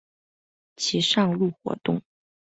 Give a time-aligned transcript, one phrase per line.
[0.75, 2.01] 其上路活动。